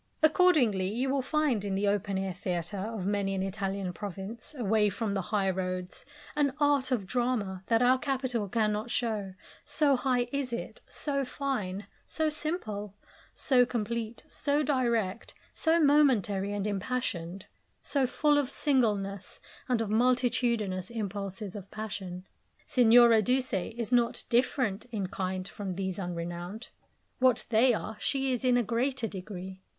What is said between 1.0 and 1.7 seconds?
will find